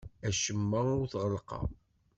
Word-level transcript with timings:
Acemma 0.27 0.79
ur 0.99 1.05
t-ɣellqeɣ. 1.11 1.65